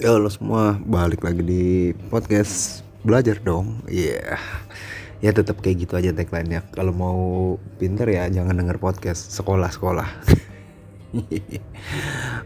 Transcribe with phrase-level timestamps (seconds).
[0.00, 3.84] Ya lo semua balik lagi di podcast belajar dong.
[3.84, 4.40] Iya.
[5.20, 6.64] Ya tetap kayak gitu aja tagline-nya.
[6.72, 7.20] Kalau mau
[7.76, 10.08] pinter ya jangan denger podcast sekolah-sekolah.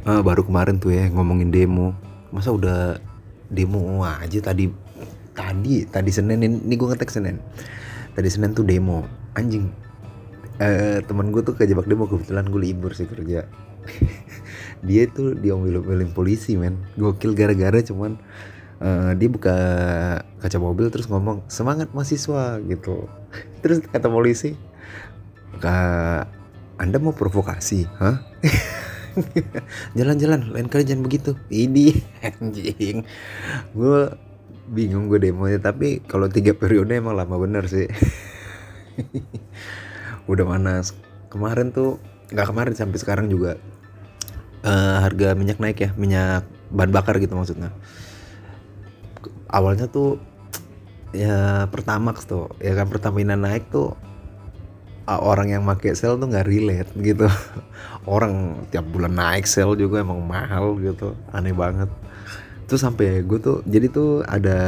[0.02, 1.94] Ah, baru kemarin tuh ya ngomongin demo.
[2.34, 2.98] Masa udah
[3.46, 4.74] demo aja tadi
[5.30, 7.38] tadi tadi Senin ini, gue ngetek Senin.
[8.18, 9.06] Tadi Senin tuh demo.
[9.38, 9.70] Anjing.
[10.58, 13.46] Eh temen gue tuh kejebak demo kebetulan gue libur sih kerja.
[14.84, 16.78] dia tuh diomelin polisi men.
[17.00, 18.20] Gokil gara-gara cuman
[18.84, 19.56] uh, dia buka
[20.38, 23.08] kaca mobil terus ngomong semangat mahasiswa gitu.
[23.64, 24.54] Terus kata polisi
[26.74, 28.20] anda mau provokasi hah?
[29.98, 31.38] Jalan-jalan lain kali jangan begitu.
[31.48, 31.94] Ini
[32.28, 33.06] anjing.
[33.72, 34.10] Gue
[34.64, 37.86] bingung gue demonya tapi kalau tiga periode emang lama bener sih.
[40.30, 40.92] Udah panas.
[41.30, 42.02] Kemarin tuh
[42.34, 43.60] nggak kemarin sampai sekarang juga
[44.64, 47.70] uh, harga minyak naik ya minyak bahan bakar gitu maksudnya.
[49.52, 50.18] Awalnya tuh
[51.14, 53.94] ya pertamax tuh ya kan Pertamina naik tuh
[55.06, 57.28] orang yang make sel tuh nggak relate gitu.
[58.08, 61.92] Orang tiap bulan naik sel juga emang mahal gitu aneh banget.
[62.64, 64.58] Tuh sampai gue tuh jadi tuh ada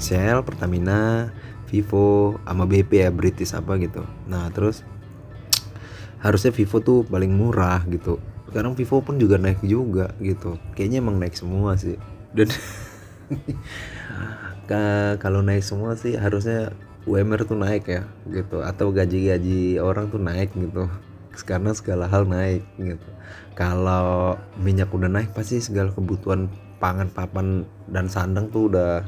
[0.00, 1.28] sel Pertamina
[1.68, 4.02] Vivo sama BP ya British apa gitu.
[4.26, 4.84] Nah terus
[6.24, 10.60] harusnya Vivo tuh paling murah gitu sekarang Vivo pun juga naik juga gitu.
[10.76, 11.96] Kayaknya emang naik semua sih.
[12.36, 12.52] Dan
[15.24, 16.76] kalau naik semua sih harusnya
[17.08, 18.60] UMR tuh naik ya gitu.
[18.60, 20.84] Atau gaji-gaji orang tuh naik gitu.
[21.48, 23.08] Karena segala hal naik gitu.
[23.56, 29.00] Kalau minyak udah naik pasti segala kebutuhan pangan papan dan sandang tuh udah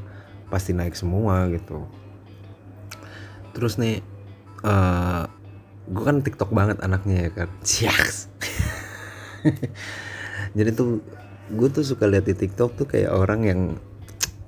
[0.49, 1.85] pasti naik semua gitu.
[3.53, 4.01] Terus nih
[4.65, 5.25] uh, eh,
[5.93, 7.49] gue kan tiktok banget anaknya ya kan.
[7.69, 8.33] Siaks
[10.59, 11.05] jadi tuh
[11.53, 13.61] gue tuh suka lihat di TikTok tuh kayak orang yang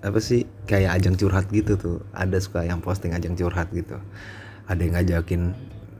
[0.05, 1.99] apa sih kayak ajang curhat gitu tuh.
[2.15, 3.99] Ada suka yang posting ajang curhat gitu.
[4.71, 5.43] Ada yang ngajakin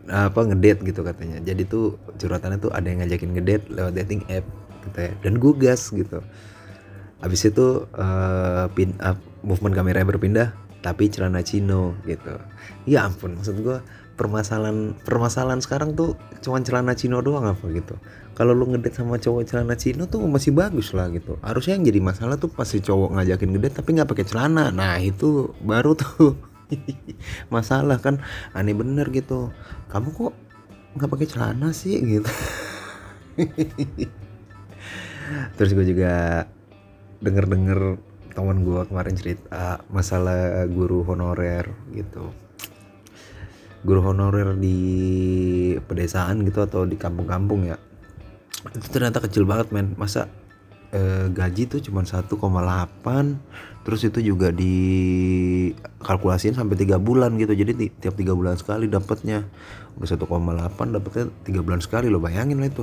[0.07, 1.43] apa ngedate gitu katanya.
[1.43, 4.47] Jadi tuh curhatannya tuh ada yang ngajakin ngedate lewat dating app
[4.87, 5.13] gitu ya.
[5.21, 6.23] Dan gue gas gitu.
[7.21, 12.39] Abis itu uh, pin up movement kamera berpindah tapi celana chino gitu.
[12.87, 13.83] Ya ampun maksud gue
[14.17, 18.01] permasalahan permasalahan sekarang tuh cuma celana Cino doang apa gitu.
[18.33, 21.37] Kalau lu ngedate sama cowok celana Cino tuh masih bagus lah gitu.
[21.45, 24.73] Harusnya yang jadi masalah tuh pasti cowok ngajakin ngedate tapi nggak pakai celana.
[24.73, 26.33] Nah itu baru tuh
[27.55, 28.25] masalah kan.
[28.57, 29.53] Aneh bener gitu.
[29.93, 30.33] Kamu kok
[30.97, 32.33] nggak pakai celana sih gitu?
[35.61, 36.45] Terus gue juga
[37.21, 37.81] denger denger
[38.37, 42.46] teman gue kemarin cerita masalah guru honorer gitu
[43.87, 44.75] guru honorer di
[45.79, 47.79] pedesaan gitu atau di kampung-kampung ya.
[48.75, 49.95] Itu ternyata kecil banget men.
[49.95, 50.27] Masa
[50.91, 52.35] eh, gaji tuh cuma 1,8
[53.87, 57.55] terus itu juga dikalkulasiin sampai tiga bulan gitu.
[57.55, 59.47] Jadi tiap tiga bulan sekali dapatnya.
[60.03, 60.27] Udah 1,8
[60.91, 62.83] dapatnya tiga bulan sekali lo bayangin lah itu.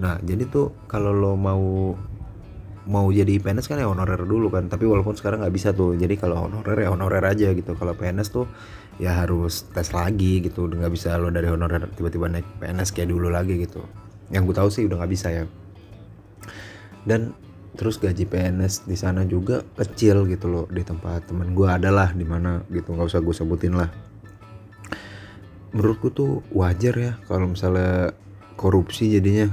[0.00, 1.92] Nah jadi tuh kalau lo mau
[2.88, 4.72] mau jadi PNS kan ya honorer dulu kan.
[4.72, 5.92] Tapi walaupun sekarang nggak bisa tuh.
[5.94, 7.76] Jadi kalau honorer ya honorer aja gitu.
[7.76, 8.48] Kalau PNS tuh
[8.96, 10.64] ya harus tes lagi gitu.
[10.66, 13.84] Nggak bisa lo dari honorer tiba-tiba naik PNS kayak dulu lagi gitu.
[14.32, 15.44] Yang gue tahu sih udah nggak bisa ya.
[17.04, 17.36] Dan
[17.76, 22.24] terus gaji PNS di sana juga kecil gitu loh di tempat temen gue adalah di
[22.24, 22.96] mana gitu.
[22.96, 23.92] Nggak usah gue sebutin lah.
[25.76, 28.16] Menurutku tuh wajar ya kalau misalnya
[28.56, 29.52] korupsi jadinya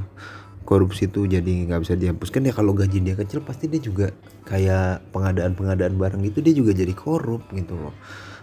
[0.66, 2.54] korupsi itu jadi nggak bisa dihapuskan ya.
[2.58, 4.12] Kalau gaji dia kecil pasti dia juga
[4.50, 7.94] kayak pengadaan pengadaan barang itu dia juga jadi korup gitu loh.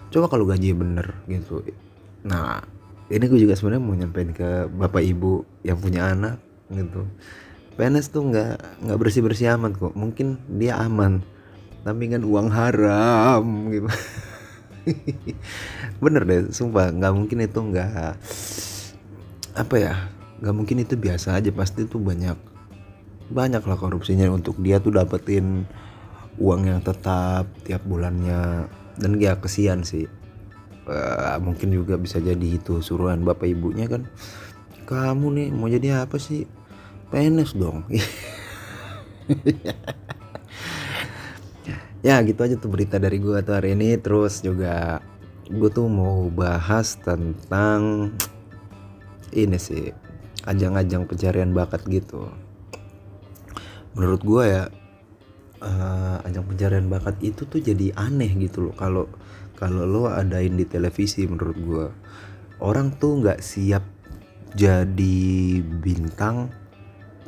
[0.08, 1.66] Coba kalau gaji bener gitu.
[2.22, 2.62] Nah
[3.10, 6.38] ini gue juga sebenarnya mau nyampein ke bapak ibu yang punya anak
[6.70, 7.04] gitu.
[7.76, 9.92] PNS tuh nggak nggak bersih bersih amat kok.
[9.98, 11.20] Mungkin dia aman
[11.82, 13.44] tapi kan uang haram
[13.74, 13.90] gitu.
[16.04, 16.94] Bener deh sumpah.
[16.94, 18.14] Nggak mungkin itu nggak
[19.52, 19.94] apa ya
[20.42, 22.34] nggak mungkin itu biasa aja pasti tuh banyak
[23.32, 25.64] banyak lah korupsinya untuk dia tuh dapetin
[26.36, 28.68] uang yang tetap tiap bulannya.
[28.96, 30.04] Dan ya kesian sih.
[30.82, 34.04] Uh, mungkin juga bisa jadi itu suruhan bapak ibunya kan.
[34.84, 36.44] Kamu nih mau jadi apa sih?
[37.10, 37.86] PNS dong.
[42.02, 43.94] Ya gitu aja tuh berita dari gue tuh hari ini.
[43.94, 44.98] Terus juga
[45.46, 48.10] gue tuh mau bahas tentang
[49.30, 50.01] ini sih
[50.46, 52.30] ajang-ajang pencarian bakat gitu.
[53.94, 54.64] Menurut gue ya
[55.62, 58.74] uh, ajang pencarian bakat itu tuh jadi aneh gitu loh.
[58.74, 59.04] Kalau
[59.54, 61.86] kalau lo adain di televisi menurut gue
[62.58, 63.84] orang tuh nggak siap
[64.52, 65.16] jadi
[65.62, 66.50] bintang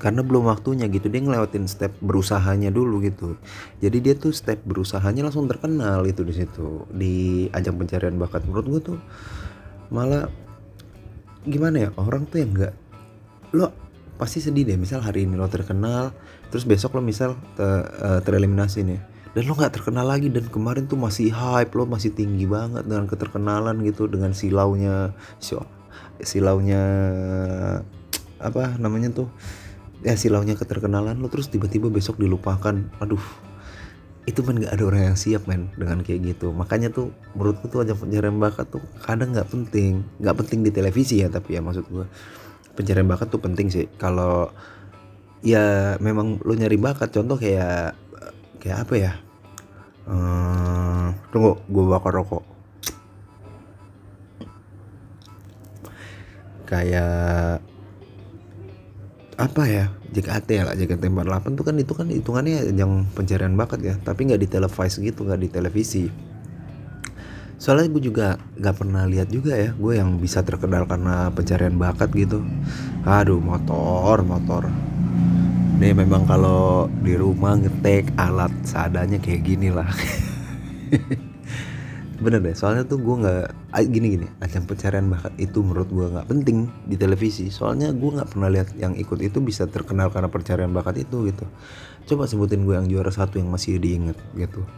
[0.02, 1.06] karena belum waktunya gitu.
[1.06, 3.38] Dia ngelewatin step berusahanya dulu gitu.
[3.78, 8.44] Jadi dia tuh step berusahanya langsung terkenal itu di situ di ajang pencarian bakat.
[8.44, 8.98] Menurut gue tuh
[9.94, 10.26] malah
[11.44, 12.74] gimana ya orang tuh yang enggak
[13.54, 13.70] lo
[14.14, 16.14] pasti sedih deh misal hari ini lo terkenal
[16.50, 19.00] terus besok lo misal te, uh, tereliminasi nih.
[19.34, 23.10] Dan lo nggak terkenal lagi dan kemarin tuh masih hype lo masih tinggi banget dengan
[23.10, 25.10] keterkenalan gitu dengan silaunya
[26.22, 26.82] silaunya
[28.38, 29.26] apa namanya tuh
[30.06, 32.78] ya silaunya keterkenalan lo terus tiba-tiba besok dilupakan.
[33.02, 33.22] Aduh
[34.24, 36.54] itu kan nggak ada orang yang siap men dengan kayak gitu.
[36.54, 41.20] Makanya tuh menurutku tuh ajang pencarian bakat tuh kadang nggak penting nggak penting di televisi
[41.20, 42.06] ya tapi ya maksud gue
[42.74, 43.86] pencarian bakat tuh penting sih.
[43.96, 44.50] Kalau
[45.40, 47.94] ya memang lo nyari bakat contoh kayak
[48.58, 49.12] kayak apa ya?
[50.04, 52.44] Hmm, tunggu gue bakar rokok.
[56.68, 57.62] Kayak
[59.34, 59.86] apa ya?
[60.14, 63.94] JKT ya lah JKT48 tuh kan itu kan hitungannya yang pencarian bakat ya.
[63.98, 66.33] Tapi nggak di televisi gitu nggak di televisi
[67.64, 72.12] soalnya gue juga nggak pernah lihat juga ya gue yang bisa terkenal karena pencarian bakat
[72.12, 72.44] gitu.
[73.08, 74.68] Aduh motor motor.
[75.80, 79.88] Ini memang kalau di rumah ngetek alat seadanya kayak gini lah.
[82.24, 83.48] Bener deh soalnya tuh gue nggak
[83.88, 84.28] gini gini.
[84.44, 87.48] Ajang pencarian bakat itu menurut gue nggak penting di televisi.
[87.48, 91.48] Soalnya gue nggak pernah lihat yang ikut itu bisa terkenal karena pencarian bakat itu gitu.
[92.12, 94.68] Coba sebutin gue yang juara satu yang masih diinget gitu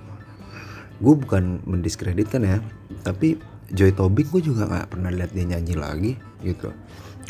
[0.97, 2.59] gue bukan mendiskreditkan ya
[3.05, 3.37] tapi
[3.75, 6.13] Joy Tobing gue juga nggak pernah lihat dia nyanyi lagi
[6.47, 6.71] gitu.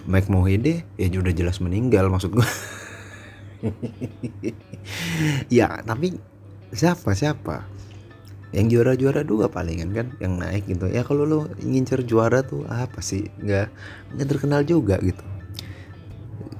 [0.06, 2.48] Mike Mohede ya udah jelas meninggal maksud gue
[5.58, 6.14] ya tapi
[6.70, 7.64] siapa siapa?
[8.54, 10.86] Yang juara-juara dua palingan kan yang naik gitu.
[10.86, 13.26] Ya kalau lo ngincer juara tuh apa sih?
[13.42, 13.66] Nggak
[14.14, 15.35] nggak terkenal juga gitu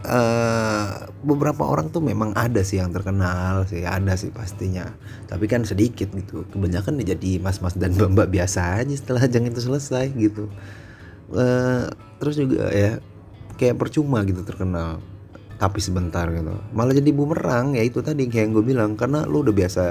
[0.07, 4.87] uh, beberapa orang tuh memang ada sih yang terkenal sih ada sih pastinya.
[5.27, 10.15] Tapi kan sedikit gitu kebanyakan jadi mas-mas dan mbak-mbak biasa aja setelah ajang itu selesai
[10.15, 10.47] gitu.
[11.35, 11.91] Uh,
[12.23, 13.03] terus juga ya
[13.59, 15.03] kayak percuma gitu terkenal
[15.57, 16.53] tapi sebentar gitu.
[16.77, 19.85] Malah jadi bumerang ya itu tadi kayak yang gue bilang karena lo udah biasa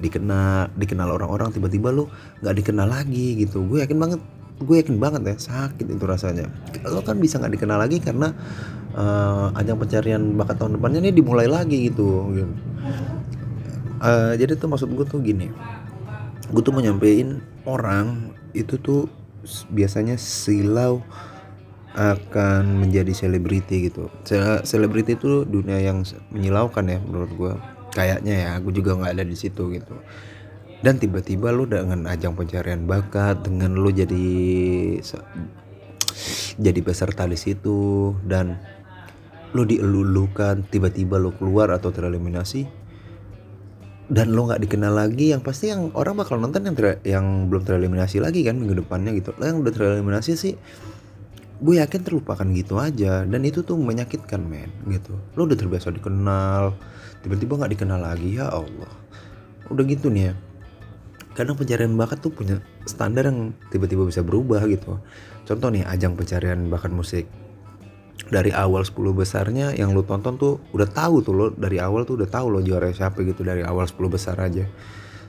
[0.00, 2.08] dikenal dikenal orang-orang tiba-tiba lo
[2.42, 3.62] nggak dikenal lagi gitu.
[3.68, 4.20] Gue yakin banget
[4.62, 6.46] gue yakin banget ya sakit itu rasanya.
[6.86, 8.32] Lo kan bisa nggak dikenal lagi karena
[8.96, 12.32] uh, ajang pencarian bakat tahun depannya ini dimulai lagi gitu.
[14.02, 15.46] Uh, jadi tuh maksud gue tuh gini
[16.52, 19.08] gue tuh mau nyampein orang itu tuh
[19.72, 21.00] biasanya silau
[21.96, 24.08] akan menjadi selebriti gitu.
[24.64, 27.52] Selebriti itu dunia yang menyilaukan ya menurut gue.
[27.92, 29.96] Kayaknya ya gue juga nggak ada di situ gitu
[30.82, 34.28] dan tiba-tiba lu dengan ajang pencarian bakat dengan lu jadi
[36.58, 38.58] jadi peserta di situ dan
[39.54, 42.66] lu dielulukan tiba-tiba lu keluar atau tereliminasi
[44.12, 46.76] dan lo nggak dikenal lagi yang pasti yang orang bakal nonton yang
[47.06, 49.32] yang belum tereliminasi lagi kan minggu depannya gitu.
[49.40, 50.52] Lo yang udah tereliminasi sih
[51.62, 53.24] gue yakin terlupakan gitu aja.
[53.24, 55.16] Dan itu tuh menyakitkan men gitu.
[55.32, 56.76] Lo udah terbiasa dikenal
[57.24, 58.92] tiba-tiba nggak dikenal lagi ya Allah.
[59.72, 60.34] Udah gitu nih ya
[61.32, 65.00] kadang pencarian bakat tuh punya standar yang tiba-tiba bisa berubah gitu.
[65.48, 67.24] Contoh nih ajang pencarian bakat musik.
[68.32, 72.16] Dari awal 10 besarnya yang lo tonton tuh udah tahu tuh lo dari awal tuh
[72.20, 74.64] udah tahu lo juara siapa gitu dari awal 10 besar aja.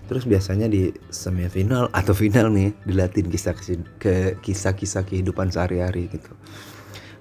[0.07, 3.55] Terus biasanya di semifinal atau final nih dilatih kisah
[3.99, 6.31] ke kisah-kisah kehidupan sehari-hari gitu.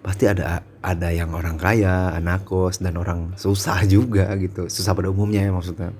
[0.02, 5.10] Pasti ada ada yang orang kaya, anak kos dan orang susah juga gitu, susah pada
[5.10, 5.94] umumnya ya maksudnya.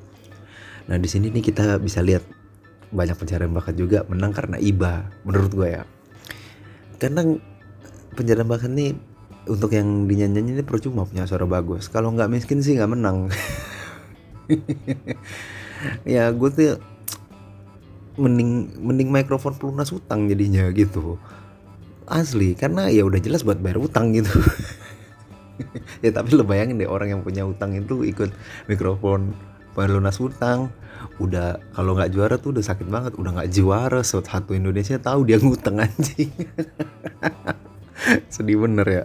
[0.90, 2.41] Nah di sini nih kita bisa lihat
[2.92, 5.82] banyak pencarian bakat juga menang karena iba menurut gue ya.
[7.00, 7.24] Karena
[8.12, 8.92] pencarian bakat nih
[9.48, 11.88] untuk yang dinyanyi ini percuma punya suara bagus.
[11.88, 13.32] Kalau nggak miskin sih nggak menang.
[16.14, 16.78] ya gue tuh
[18.20, 21.16] mending mending mikrofon pelunas utang jadinya gitu
[22.04, 24.28] asli karena ya udah jelas buat bayar utang gitu
[26.04, 28.28] ya tapi lo bayangin deh orang yang punya utang itu ikut
[28.68, 29.32] mikrofon
[29.72, 30.72] bayar lunas utang
[31.18, 33.12] udah kalau nggak juara tuh udah sakit banget.
[33.18, 36.30] Udah nggak juara satu Indonesia tahu dia ngutang anjing.
[38.32, 39.04] Sedih bener ya.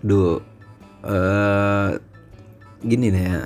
[0.00, 0.40] Duh
[1.04, 1.90] uh,
[2.82, 3.40] gini nih ya.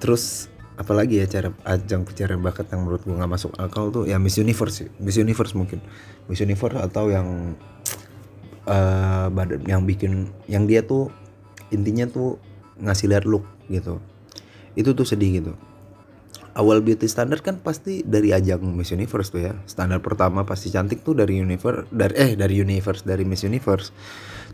[0.00, 0.48] Terus
[0.80, 4.08] apalagi ya cara ajang pencarian bakat yang menurut gue nggak masuk akal tuh?
[4.08, 4.88] Ya Miss Universe sih.
[5.00, 5.84] Miss Universe mungkin.
[6.28, 7.56] Miss Universe atau yang
[8.64, 11.12] uh, badan yang bikin yang dia tuh
[11.70, 12.40] intinya tuh
[12.80, 14.02] ngasih lihat look gitu.
[14.74, 15.52] Itu tuh sedih gitu.
[16.50, 19.54] Awal beauty standard kan pasti dari ajang Miss Universe tuh ya.
[19.70, 23.94] Standar pertama pasti cantik tuh dari universe dari eh dari universe dari Miss Universe.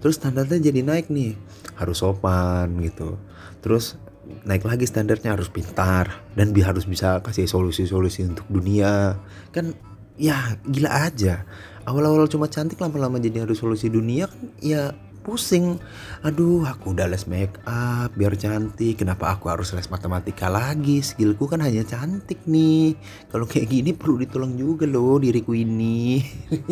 [0.05, 1.33] Terus standarnya jadi naik nih.
[1.81, 3.17] Harus sopan gitu.
[3.65, 3.97] Terus
[4.45, 6.21] naik lagi standarnya harus pintar.
[6.37, 9.17] Dan bi harus bisa kasih solusi-solusi untuk dunia.
[9.57, 9.73] Kan
[10.21, 11.49] ya gila aja.
[11.89, 14.91] Awal-awal cuma cantik lama-lama jadi harus solusi dunia kan ya
[15.27, 15.83] pusing.
[16.23, 19.03] Aduh aku udah les make up biar cantik.
[19.03, 21.03] Kenapa aku harus les matematika lagi?
[21.03, 22.95] Skillku kan hanya cantik nih.
[23.27, 26.23] Kalau kayak gini perlu ditolong juga loh diriku ini.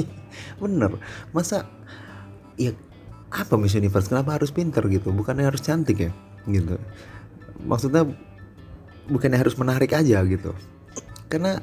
[0.63, 0.95] Bener.
[1.35, 1.67] Masa
[2.55, 2.71] ya
[3.35, 4.07] apa Miss Universe?
[4.07, 5.11] Kenapa harus pinter gitu?
[5.11, 6.15] Bukannya harus cantik ya?
[6.47, 6.79] Gitu.
[7.67, 8.07] Maksudnya
[9.11, 10.55] bukannya harus menarik aja gitu.
[11.27, 11.59] Karena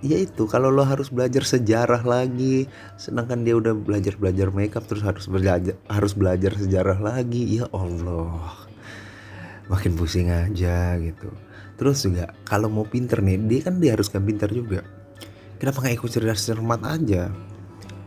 [0.00, 2.64] ya itu kalau lo harus belajar sejarah lagi
[2.96, 8.56] sedangkan dia udah belajar belajar makeup terus harus belajar harus belajar sejarah lagi ya Allah.
[9.68, 11.30] Makin pusing aja gitu.
[11.76, 14.82] Terus juga kalau mau pinter nih dia kan dia harus kan pinter juga.
[15.60, 17.28] Kenapa nggak ikut cerdas cermat aja?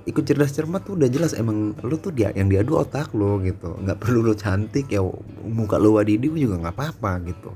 [0.04, 3.78] Ikut cerdas cermat tuh udah jelas emang lo tuh dia yang diadu otak lo gitu.
[3.80, 5.00] Nggak perlu lo cantik ya
[5.46, 7.54] muka lo wadidi juga nggak apa-apa gitu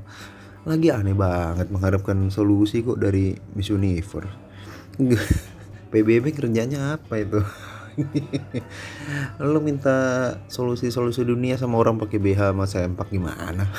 [0.68, 4.28] lagi aneh banget mengharapkan solusi kok dari Miss Universe.
[5.92, 7.40] PBB kerjanya apa itu?
[9.42, 9.96] Lo minta
[10.52, 13.64] solusi-solusi dunia sama orang pakai BH sama sempak gimana?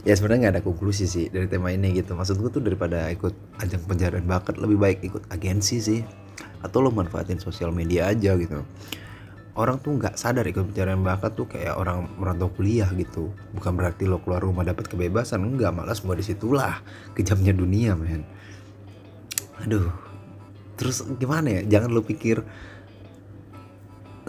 [0.00, 2.16] Ya sebenarnya nggak ada konklusi sih dari tema ini gitu.
[2.16, 6.00] Maksud gue tuh daripada ikut ajang pencarian bakat lebih baik ikut agensi sih.
[6.64, 8.64] Atau lo manfaatin sosial media aja gitu
[9.58, 13.34] orang tuh nggak sadar ikut pencarian bakat tuh kayak orang merantau kuliah gitu.
[13.56, 16.78] Bukan berarti lo keluar rumah dapat kebebasan enggak malah semua di situlah
[17.18, 18.22] kejamnya dunia men.
[19.66, 19.90] Aduh
[20.78, 21.78] terus gimana ya?
[21.78, 22.40] Jangan lo pikir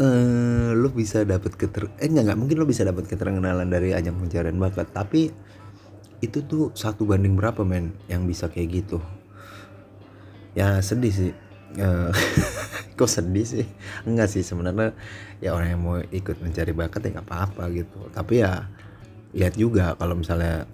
[0.01, 4.17] uh, lo bisa dapat keter eh enggak enggak mungkin lo bisa dapat keterkenalan dari ajang
[4.17, 5.31] pencarian bakat tapi
[6.21, 9.01] itu tuh satu banding berapa men yang bisa kayak gitu?
[10.53, 11.33] Ya sedih sih.
[11.79, 12.11] Uh,
[12.95, 13.65] kok sedih sih?
[14.07, 14.93] Enggak sih sebenarnya
[15.39, 17.99] ya orang yang mau ikut mencari bakat ya nggak apa-apa gitu.
[18.11, 18.67] Tapi ya
[19.31, 20.67] lihat juga kalau misalnya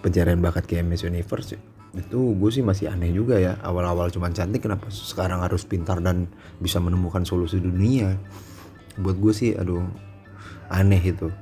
[0.00, 1.56] pencarian bakat kayak Miss Universe
[1.96, 3.56] itu gue sih masih aneh juga ya.
[3.64, 6.28] Awal-awal cuma cantik kenapa sekarang harus pintar dan
[6.60, 8.16] bisa menemukan solusi dunia?
[9.00, 9.84] Buat gue sih aduh
[10.72, 11.32] aneh itu.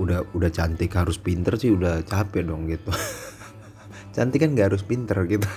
[0.00, 2.92] Udah udah cantik harus pinter sih udah capek dong gitu.
[4.12, 5.48] Cantik kan gak harus pinter gitu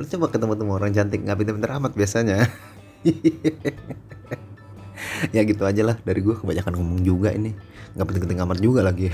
[0.00, 2.48] lu coba ketemu temu orang cantik nggak pinter-pinter amat biasanya.
[5.30, 7.54] Ya gitu aja lah dari gue kebanyakan ngomong juga ini.
[7.94, 9.10] Nggak penting-penting amat juga lagi.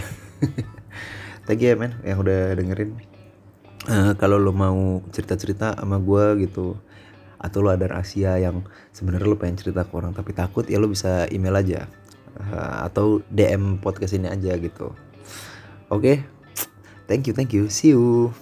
[1.47, 2.97] Thank you ya men yang udah dengerin.
[3.85, 6.81] Uh, kalau lo mau cerita-cerita sama gue gitu
[7.37, 8.64] atau lo ada rahasia yang
[8.97, 11.85] sebenarnya lo pengen cerita ke orang tapi takut ya lo bisa email aja.
[12.35, 14.90] Uh, atau DM podcast ini aja gitu.
[15.93, 16.00] Oke?
[16.00, 16.16] okay?
[17.06, 17.68] Thank you thank you.
[17.68, 18.34] See you